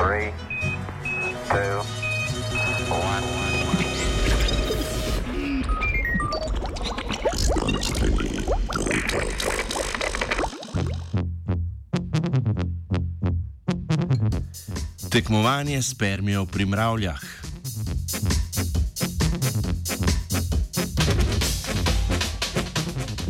[0.00, 0.32] Three,
[1.50, 1.82] two,
[2.88, 3.24] one.
[15.10, 17.20] Tekmovanje spermijo pri mravljah.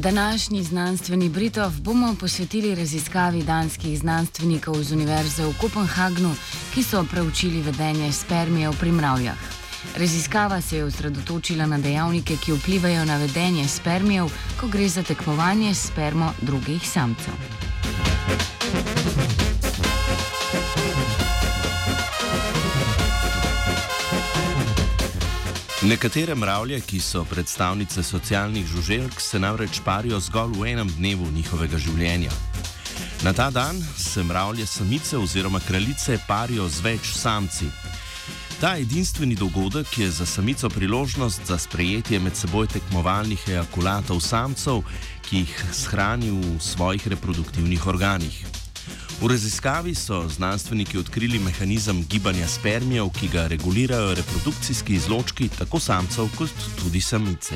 [0.01, 6.35] Današnji znanstveni Britov bomo posvetili raziskavi danskih znanstvenikov z Univerze v Kopenhagnu,
[6.75, 9.37] ki so preučili vedenje spermijev pri mravljah.
[9.97, 15.75] Raziskava se je osredotočila na dejavnike, ki vplivajo na vedenje spermijev, ko gre za tekmovanje
[15.75, 17.70] s spermo drugih samcev.
[25.91, 31.79] Nekatere mravlje, ki so predstavnice socialnih žuželk, se namreč parijo zgolj v enem dnevu njihovega
[31.83, 32.31] življenja.
[33.27, 37.67] Na ta dan se mravlje samice oziroma kraljice parijo z več samci.
[38.61, 44.85] Ta edinstveni dogodek je za samico priložnost za sprejetje med seboj tekmovalnih ejakulatov samcev,
[45.27, 48.60] ki jih shrani v svojih reproduktivnih organih.
[49.21, 56.29] V raziskavi so znanstveniki odkrili mehanizem gibanja spermijev, ki ga regulirajo reprodukcijski izločki tako samcev
[56.39, 57.55] kot tudi samice.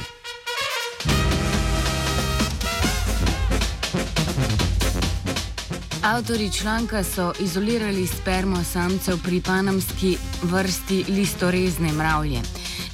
[6.03, 12.41] Avtori članka so izolirali spermo samcev pri panamski vrsti listorezne mravlje.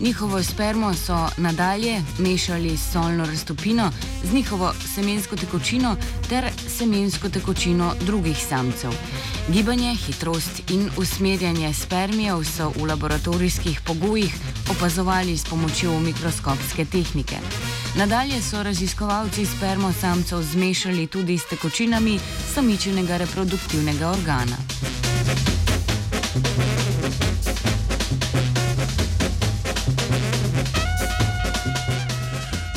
[0.00, 3.90] Njihovo spermo so nadalje mešali s solno raztopino,
[4.24, 5.96] z njihovo semensko tekočino
[6.28, 6.44] ter
[6.78, 8.90] semensko tekočino drugih samcev.
[9.48, 14.34] Gibanje, hitrost in usmerjanje spermijev so v laboratorijskih pogojih
[14.70, 17.36] opazovali s pomočjo mikroskopske tehnike.
[17.96, 22.20] Nadalje so raziskovalci spermo samcev zmešali tudi s tekočinami
[22.54, 24.56] samičenega reproduktivnega organa.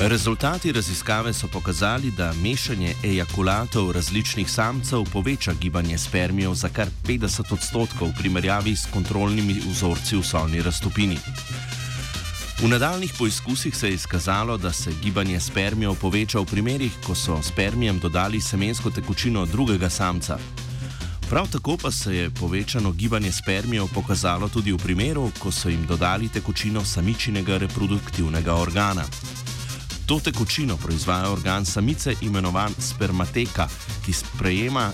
[0.08, 7.54] Rezultati raziskave so pokazali, da mešanje ejakulatov različnih samcev poveča gibanje spermijev za kar 50
[7.54, 11.18] odstotkov v primerjavi s kontrolnimi vzorci v solni raztopini.
[12.62, 17.42] V nadaljnih poizkusih se je izkazalo, da se gibanje spermijev poveča v primerih, ko so
[17.42, 20.38] spermijem dodali semensko tekočino drugega samca.
[21.30, 25.86] Prav tako pa se je povečano gibanje spermijev pokazalo tudi v primeru, ko so jim
[25.86, 29.06] dodali tekočino samičinega reproduktivnega organa.
[30.06, 33.68] To tekočino proizvaja organ samice, imenovan spermateka,
[34.06, 34.92] ki, sprejema,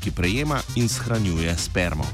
[0.00, 2.04] ki prejema in shranjuje spermo.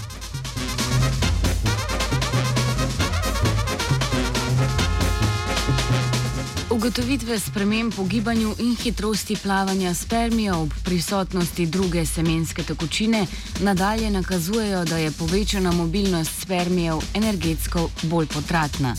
[6.70, 13.26] Ugotovitve sprememb v gibanju in hitrosti plavanja spermija ob prisotnosti druge semenske tekočine
[13.60, 18.94] nadalje nakazujejo, da je povečana mobilnost spermijev energetsko bolj potratna.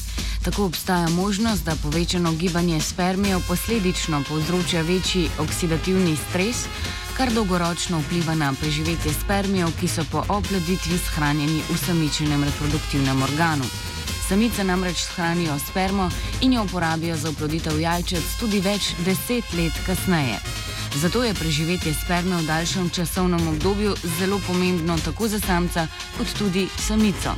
[0.47, 6.55] Tako obstaja možnost, da povečano gibanje spermijev posledično povzroča večji oksidativni stres,
[7.17, 13.63] kar dolgoročno vpliva na preživetje spermijev, ki so po oploditvi shranjeni v samičenem reproduktivnem organu.
[14.27, 16.09] Samice namreč shranijo spermo
[16.41, 20.39] in jo uporabijo za oploditev jajčec tudi več deset let kasneje.
[20.95, 25.87] Zato je preživetje sperme v daljšem časovnem obdobju zelo pomembno tako za samca
[26.17, 27.35] kot tudi samico.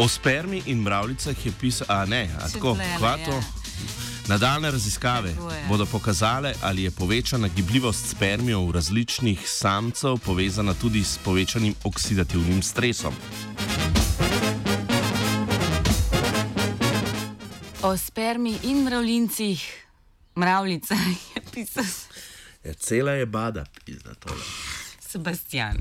[0.00, 3.42] O spermi in mravljicah je pisal, a ne, a tako, kvato.
[4.28, 5.34] Nadaljne raziskave
[5.68, 13.14] bodo pokazale, ali je povečana gibljivost spermijev različnih samcev povezana tudi s povečanim oksidativnim stresom.
[17.82, 19.86] O spermi in mravljincih,
[20.34, 20.98] mravljicah
[21.36, 21.84] je pisal
[22.64, 24.44] Ja, cela je bada, pizda tole.
[25.00, 25.76] Sebastian.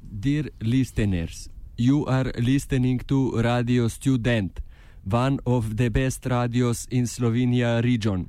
[0.00, 4.60] Dear listeners, you are listening to Radio Student,
[5.04, 8.28] one of the best radios in Slovenia region.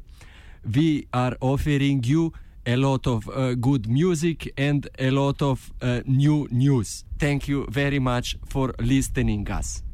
[0.63, 2.33] We are offering you
[2.65, 7.05] a lot of uh, good music and a lot of uh, new news.
[7.19, 9.83] Thank you very much for listening us.